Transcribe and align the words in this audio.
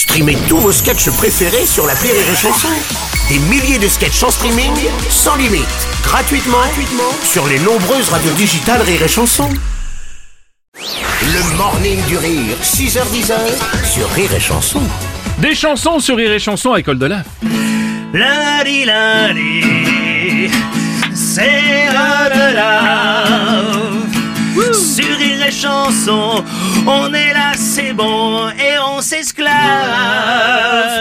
Streamez 0.00 0.38
tous 0.48 0.56
vos 0.56 0.72
sketchs 0.72 1.10
préférés 1.10 1.66
sur 1.66 1.86
la 1.86 1.92
Rire 1.92 2.14
et 2.14 2.34
Chanson. 2.34 2.68
Des 3.28 3.38
milliers 3.38 3.78
de 3.78 3.86
sketchs 3.86 4.22
en 4.22 4.30
streaming, 4.30 4.72
sans 5.10 5.36
limite, 5.36 5.66
gratuitement, 6.02 6.56
gratuitement 6.56 7.12
sur 7.22 7.46
les 7.46 7.58
nombreuses 7.58 8.08
radios 8.08 8.32
digitales 8.32 8.80
Rire 8.80 9.02
et 9.02 9.08
Chanson. 9.08 9.50
Le 10.74 11.56
morning 11.58 12.02
du 12.06 12.16
rire, 12.16 12.56
6h10 12.62 13.30
sur 13.84 14.08
Rire 14.12 14.32
et 14.34 14.40
Chanson. 14.40 14.80
Des 15.36 15.54
chansons 15.54 15.98
sur 16.00 16.16
Rire 16.16 16.32
et 16.32 16.38
Chanson 16.38 16.72
à 16.72 16.80
École 16.80 16.98
de 16.98 17.04
l'Art. 17.04 17.24
Lundi, 18.14 18.86
lundi, 18.86 20.50
c'est 21.14 21.44
de 21.44 22.56
love. 22.56 22.69
On 25.62 27.12
est 27.12 27.34
là, 27.34 27.52
c'est 27.54 27.92
bon, 27.92 28.48
et 28.48 28.78
on 28.86 29.02
s'esclave. 29.02 29.50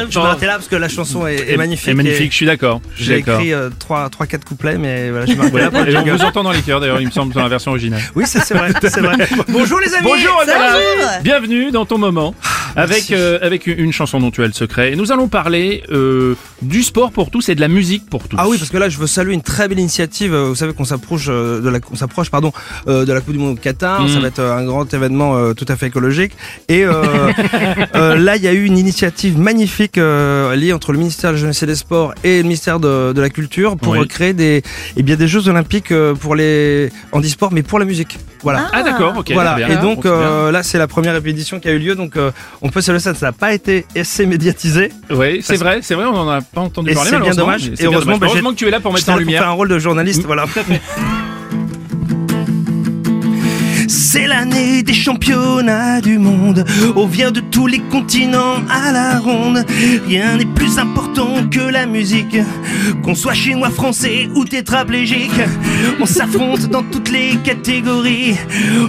Je 0.10 0.16
vais 0.16 0.22
m'arrêter 0.22 0.46
là 0.48 0.56
parce 0.56 0.68
que 0.68 0.76
la 0.76 0.90
chanson 0.90 1.26
est, 1.28 1.52
est 1.52 1.58
magnifique. 1.58 1.86
C'est 1.86 1.94
magnifique, 1.94 2.32
je 2.32 2.36
suis 2.36 2.46
d'accord. 2.46 2.82
J'ai 2.96 3.18
écrit 3.18 3.54
3 3.80 4.10
trois, 4.10 4.26
4 4.26 4.44
couplets, 4.44 4.78
mais 4.78 5.12
voilà, 5.12 5.26
je 5.26 5.34
m'arrête 5.34 5.54
là 5.54 5.72
pour 5.72 5.88
et 5.88 5.96
on 5.96 6.16
vous 6.18 6.24
entend 6.24 6.44
dans 6.44 6.52
les 6.52 6.62
cœurs 6.62 6.82
d'ailleurs, 6.82 7.00
il 7.00 7.08
me 7.08 7.12
semble, 7.12 7.34
dans 7.34 7.44
la 7.44 7.50
version 7.50 7.72
originale. 7.72 8.02
Oui, 8.16 8.26
c'est 8.26 8.40
vrai, 8.54 8.72
c'est 8.82 9.00
vrai. 9.00 9.16
Bonjour 9.48 9.80
les 9.80 9.94
amis 9.94 10.04
Bonjour 10.10 10.44
Bienvenue 11.24 11.72
dans 11.72 11.86
ton 11.86 11.98
moment 11.98 12.36
avec, 12.76 13.12
euh, 13.12 13.40
avec 13.42 13.68
une 13.68 13.92
chanson 13.94 14.20
dont 14.20 14.32
tu 14.32 14.44
as 14.44 14.48
le 14.48 14.54
secret. 14.54 14.92
Et 14.94 14.96
nous 14.96 15.12
allons 15.12 15.28
parler 15.28 15.84
euh, 15.92 16.36
du 16.62 16.84
sport 16.84 17.12
pour 17.12 17.32
tous 17.32 17.50
et 17.50 17.56
de 17.56 17.62
la 17.62 17.68
musique 17.68 18.10
pour 18.10 18.28
tous. 18.28 18.38
Ah 18.40 18.48
oui, 18.48 18.58
parce 18.58 18.70
que 18.70 18.78
là, 18.78 18.90
je 18.90 18.98
veux 18.98 19.08
saluer 19.08 19.34
une 19.34 19.42
très 19.42 19.68
belle 19.68 19.80
initiative. 19.80 20.34
Euh, 20.34 20.46
Vous 20.50 20.56
savez 20.56 20.74
qu'on 20.74 20.86
s'approche 20.86 21.28
de 21.28 21.68
la, 21.70 21.80
on 21.92 21.96
s'approche, 21.96 22.30
pardon, 22.30 22.52
euh, 22.88 23.06
de 23.06 23.14
la 23.14 23.22
Coupe 23.22 23.34
du 23.34 23.40
Monde 23.40 23.58
au 23.58 23.62
Qatar. 23.62 24.04
Mm. 24.04 24.08
Ça 24.10 24.20
va 24.20 24.28
être 24.28 24.42
un 24.42 24.66
grand 24.66 24.92
événement 24.94 25.54
tout 25.54 25.66
à 25.68 25.76
fait 25.76 25.88
écologique. 25.88 26.34
Et 26.68 26.84
là, 27.94 28.36
il 28.36 28.44
y 28.44 28.48
a 28.48 28.54
eu 28.54 28.66
une 28.66 28.78
initiative 28.78 29.38
magnifique 29.38 29.98
liée 29.98 30.74
entre 30.74 30.92
le 30.92 31.00
ministère 31.00 31.32
de 31.32 31.36
la 31.36 31.42
Jeunesse 31.42 31.64
et 31.64 31.66
des 31.68 31.76
Sports 31.76 32.14
et 32.24 32.38
le 32.38 32.44
ministère 32.44 32.80
de, 32.80 33.14
de 33.14 33.22
la 33.22 33.30
Culture 33.30 33.78
pour 33.78 33.94
Oui. 33.94 34.08
créer 34.08 34.34
des, 34.34 34.62
eh 34.98 35.04
bien, 35.04 35.16
des 35.16 35.28
Jeux 35.28 35.48
Olympiques 35.48 35.94
pour 36.20 36.36
les 36.36 36.90
handisport, 37.12 37.52
mais 37.52 37.64
pour 37.64 37.80
la 37.80 37.86
musique. 37.86 38.18
Voilà. 38.42 38.68
Ah 38.72 38.84
d'accord, 38.84 39.16
ok. 39.18 39.32
Voilà, 39.34 39.56
bien. 39.56 39.68
et 39.68 39.78
donc 39.82 40.06
là 40.06 40.64
c'est 40.64 40.78
la 40.78 40.88
première 40.88 41.16
édition 41.16 41.60
qui 41.60 41.68
a 41.68 41.72
eu 41.72 41.80
lieu, 41.80 41.96
donc 41.96 42.16
on 42.62 42.70
peut 42.70 42.82
saluer 42.82 43.00
ça, 43.00 43.14
ça 43.14 43.28
n'a 43.28 43.32
pas 43.32 43.54
été 43.54 43.86
assez 43.96 44.26
médiatisé. 44.26 44.92
Oui, 45.10 45.42
c'est 45.44 45.56
vrai, 45.58 45.80
c'est 45.82 45.96
vrai, 45.96 46.06
on 46.06 46.14
n'en 46.14 46.30
a 46.30 46.42
pas 46.42 46.62
entendu 46.62 46.92
Et 46.92 46.94
parler 46.94 47.10
c'est 47.12 47.20
bien 47.20 47.34
dommage. 47.34 47.68
Et 47.80 47.86
heureusement, 47.86 48.14
dommage. 48.14 48.20
bah, 48.20 48.28
Heureusement 48.28 48.52
que 48.52 48.56
tu 48.58 48.68
es 48.68 48.72
là 48.72 48.80
pour 48.80 48.94
mettre 48.94 49.10
en 49.10 49.14
pour 49.14 49.20
lumière. 49.20 49.42
faire 49.44 49.50
un 49.50 49.54
rôle 49.54 49.70
de 49.70 49.80
journaliste, 49.80 50.24
voilà. 50.26 50.46
C'est 54.12 54.26
l'année 54.26 54.82
des 54.82 54.96
championnats 54.96 56.02
du 56.02 56.18
monde. 56.18 56.66
On 56.96 57.06
vient 57.06 57.30
de 57.30 57.42
tous 57.42 57.68
les 57.68 57.78
continents 57.78 58.56
à 58.68 58.92
la 58.92 59.20
ronde. 59.20 59.64
Rien 60.08 60.36
n'est 60.38 60.48
plus 60.48 60.80
important 60.80 61.48
que 61.52 61.60
la 61.60 61.86
musique. 61.86 62.36
Qu'on 63.04 63.14
soit 63.14 63.36
chinois, 63.36 63.70
français 63.70 64.28
ou 64.34 64.46
tétraplégique. 64.46 65.40
On 66.00 66.08
s'affronte 66.08 66.70
dans 66.70 66.82
toutes 66.82 67.12
les 67.12 67.36
catégories. 67.44 68.36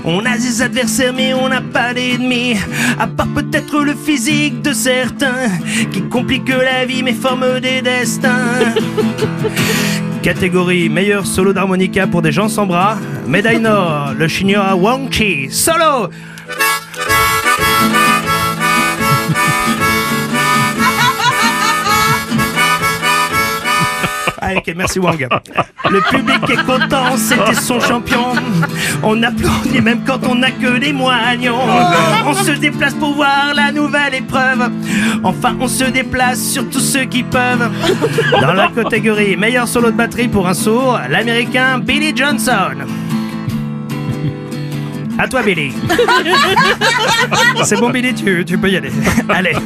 On 0.06 0.24
a 0.24 0.38
des 0.38 0.62
adversaires, 0.62 1.12
mais 1.14 1.34
on 1.34 1.50
n'a 1.50 1.60
pas 1.60 1.92
d'ennemis. 1.92 2.56
À 2.98 3.06
part 3.06 3.28
peut-être 3.28 3.80
le 3.80 3.94
physique 3.94 4.62
de 4.62 4.72
certains. 4.72 5.50
Qui 5.92 6.00
complique 6.00 6.48
la 6.48 6.86
vie, 6.86 7.02
mais 7.02 7.12
forme 7.12 7.60
des 7.60 7.82
destins. 7.82 8.72
Catégorie 10.22 10.90
meilleur 10.90 11.26
solo 11.26 11.52
d'harmonica 11.54 12.06
pour 12.06 12.20
des 12.20 12.30
gens 12.30 12.48
sans 12.48 12.66
bras. 12.66 12.98
Médaille 13.26 13.60
Nord, 13.60 14.12
le 14.16 14.28
chinois 14.28 14.74
Wang 14.74 15.10
Chi. 15.10 15.48
Solo 15.50 16.10
Ah, 24.42 24.54
ok, 24.56 24.72
merci 24.74 24.98
Wang. 24.98 25.28
Le 25.90 26.00
public 26.10 26.40
est 26.50 26.64
content, 26.64 27.16
c'était 27.16 27.54
son 27.54 27.78
champion. 27.78 28.32
On 29.02 29.22
applaudit 29.22 29.80
même 29.80 30.00
quand 30.06 30.26
on 30.28 30.34
n'a 30.34 30.50
que 30.50 30.78
des 30.78 30.92
moignons. 30.92 31.58
On 32.26 32.34
se 32.34 32.52
déplace 32.52 32.94
pour 32.94 33.14
voir 33.14 33.52
la 33.54 33.72
nouvelle 33.72 34.14
épreuve. 34.14 34.70
Enfin, 35.24 35.56
on 35.60 35.68
se 35.68 35.84
déplace 35.84 36.40
sur 36.40 36.68
tous 36.68 36.80
ceux 36.80 37.04
qui 37.04 37.22
peuvent. 37.22 37.70
Dans 38.40 38.52
la 38.52 38.68
catégorie 38.68 39.36
meilleur 39.36 39.66
solo 39.66 39.90
de 39.90 39.96
batterie 39.96 40.28
pour 40.28 40.46
un 40.46 40.54
sourd, 40.54 41.00
l'américain 41.08 41.78
Billy 41.78 42.12
Johnson. 42.14 42.76
À 45.18 45.28
toi, 45.28 45.42
Billy. 45.42 45.72
C'est 47.64 47.76
bon, 47.78 47.90
Billy, 47.90 48.14
tu, 48.14 48.44
tu 48.44 48.56
peux 48.56 48.70
y 48.70 48.76
aller. 48.76 48.90
Allez. 49.28 49.56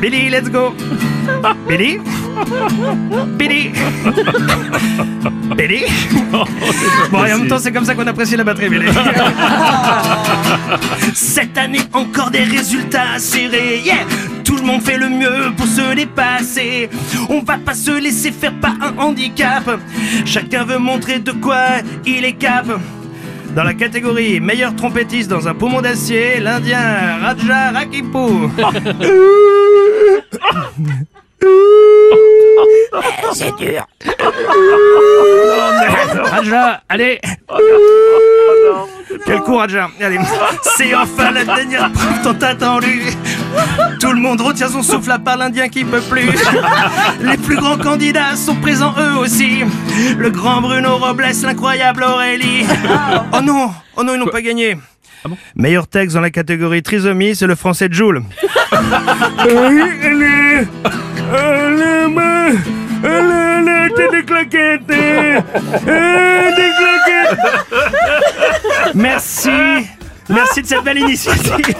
Billy, 0.00 0.28
let's 0.30 0.48
go. 0.48 0.74
Billy? 1.68 1.98
Billy. 3.38 3.70
Billy. 5.56 5.84
Bon, 7.10 7.24
et 7.24 7.32
en 7.32 7.38
même 7.38 7.48
temps, 7.48 7.58
c'est 7.58 7.72
comme 7.72 7.84
ça 7.84 7.94
qu'on 7.94 8.06
apprécie 8.06 8.36
la 8.36 8.44
batterie, 8.44 8.68
Billy. 8.68 8.86
Cette 11.12 11.58
année, 11.58 11.80
encore 11.92 12.30
des 12.30 12.44
résultats 12.44 13.18
serrés. 13.18 13.80
Yeah! 13.84 14.06
Tout 14.44 14.56
le 14.56 14.62
monde 14.62 14.82
fait 14.82 14.96
le 14.96 15.08
mieux 15.08 15.52
pour 15.56 15.66
se 15.66 15.94
dépasser. 15.94 16.88
On 17.28 17.40
va 17.40 17.58
pas 17.58 17.74
se 17.74 17.90
laisser 17.90 18.30
faire 18.30 18.54
par 18.54 18.74
un 18.80 18.96
handicap. 18.98 19.80
Chacun 20.24 20.64
veut 20.64 20.78
montrer 20.78 21.18
de 21.18 21.32
quoi 21.32 21.78
il 22.06 22.24
est 22.24 22.34
cap. 22.34 22.66
Dans 23.54 23.64
la 23.64 23.74
catégorie 23.74 24.38
meilleur 24.40 24.76
trompettiste 24.76 25.28
dans 25.28 25.48
un 25.48 25.54
poumon 25.54 25.80
d'acier, 25.80 26.38
l'Indien 26.38 27.18
Raja 27.20 27.72
Rakipu. 27.72 28.48
C'est 33.32 33.56
dur. 33.56 33.86
Raja, 36.24 36.82
allez. 36.88 37.20
Quel 39.26 39.40
coup 39.40 39.56
Raja 39.56 39.90
Allez, 40.00 40.18
c'est 40.76 40.94
enfin 40.94 41.30
la 41.30 41.44
dernière 41.44 41.90
preuve 41.92 42.22
tant 42.22 42.46
attendue 42.46 43.02
Tout 44.00 44.12
le 44.12 44.20
monde 44.20 44.40
retient 44.40 44.68
son 44.68 44.82
souffle 44.82 45.10
à 45.10 45.18
part 45.18 45.36
l'Indien 45.36 45.68
qui 45.68 45.84
peut 45.84 46.00
plus. 46.00 46.30
Les 47.22 47.36
plus 47.36 47.56
grands 47.56 47.78
candidats 47.78 48.36
sont 48.36 48.56
présents 48.56 48.94
eux 48.98 49.18
aussi. 49.18 49.64
Le 50.16 50.30
grand 50.30 50.60
Bruno 50.60 50.96
Robles, 50.96 51.26
l'incroyable 51.42 52.02
Aurélie. 52.04 52.64
Oh 53.32 53.40
non. 53.42 53.70
Oh 53.96 54.02
non, 54.02 54.14
ils 54.14 54.18
n'ont 54.18 54.26
pas 54.26 54.42
gagné. 54.42 54.76
Meilleur 55.54 55.86
texte 55.86 56.14
dans 56.14 56.22
la 56.22 56.30
catégorie 56.30 56.82
trisomie, 56.82 57.36
c'est 57.36 57.46
le 57.46 57.54
français 57.54 57.88
Joule. 57.90 58.22
Allez, 63.02 63.94
t'es 63.94 64.08
des 64.10 64.24
claquettes, 64.24 64.86
des 64.86 65.42
claquettes. 66.78 67.38
Merci, 68.94 69.50
merci 70.28 70.62
de 70.62 70.66
cette 70.66 70.84
belle 70.84 70.98
initiative. 70.98 71.74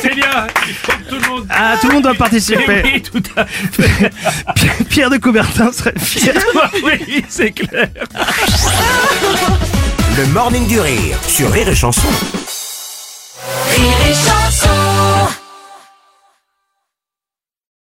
C'est 0.00 0.14
bien, 0.14 0.46
il 0.68 0.74
faut 0.74 0.92
que 0.92 1.08
tout 1.08 1.16
le 1.16 1.28
monde... 1.28 1.46
Ah, 1.50 1.74
tout 1.80 1.88
le 1.88 1.94
monde 1.94 2.02
doit 2.04 2.14
participer. 2.14 2.82
Oui, 2.84 3.02
tout 3.02 3.22
à 3.36 3.44
fait. 3.46 4.10
Pierre 4.88 5.10
de 5.10 5.16
Coubertin 5.16 5.72
serait 5.72 5.94
fier. 5.98 6.34
oui, 6.84 7.24
c'est 7.28 7.50
clair. 7.52 7.88
Le 10.16 10.26
morning 10.26 10.66
du 10.66 10.80
rire 10.80 11.18
sur 11.26 11.50
Rire 11.50 11.68
et 11.68 11.74
Chanson. 11.74 12.08
Rire 13.70 13.96
et 14.08 14.14
chanson 14.14 14.85